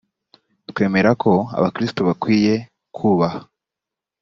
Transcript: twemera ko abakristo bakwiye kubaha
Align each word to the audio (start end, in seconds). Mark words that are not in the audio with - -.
twemera 0.69 1.11
ko 1.23 1.31
abakristo 1.57 1.99
bakwiye 2.07 2.53
kubaha 2.95 3.39